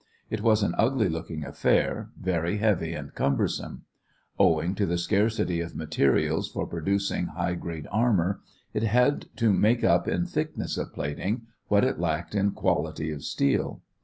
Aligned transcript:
It 0.31 0.41
was 0.41 0.63
an 0.63 0.73
ugly 0.79 1.07
looking 1.09 1.45
affair, 1.45 2.09
very 2.19 2.57
heavy 2.57 2.95
and 2.95 3.13
cumbersome. 3.13 3.83
Owing 4.39 4.73
to 4.73 4.87
the 4.87 4.97
scarcity 4.97 5.61
of 5.61 5.75
materials 5.75 6.51
for 6.51 6.65
producing 6.65 7.27
high 7.27 7.53
grade 7.53 7.85
armor, 7.91 8.39
it 8.73 8.81
had 8.81 9.27
to 9.35 9.53
make 9.53 9.83
up 9.83 10.07
in 10.07 10.25
thickness 10.25 10.75
of 10.79 10.91
plating 10.91 11.43
what 11.67 11.83
it 11.83 11.99
lacked 11.99 12.33
in 12.33 12.49
quality 12.49 13.11
of 13.11 13.23
steel. 13.23 13.83